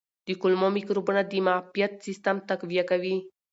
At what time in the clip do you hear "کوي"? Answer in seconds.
2.91-3.15